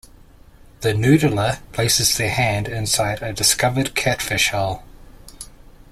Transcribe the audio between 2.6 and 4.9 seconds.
inside a discovered catfish hole.